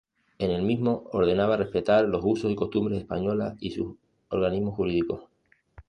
[0.39, 3.97] En el mismo ordenaba respetar los usos y costumbres españolas y sus
[4.29, 5.25] organismos jurídicos.